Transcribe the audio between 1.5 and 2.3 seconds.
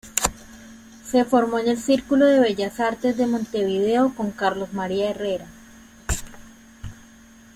en el Círculo